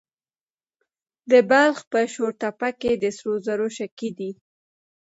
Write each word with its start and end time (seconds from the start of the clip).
د 1.31 1.33
بلخ 1.49 1.77
په 1.91 1.99
شورتپه 2.13 2.69
کې 2.81 2.91
د 3.03 3.05
سرو 3.17 3.33
زرو 3.45 3.67
شګې 3.77 4.09
دي. 4.17 4.31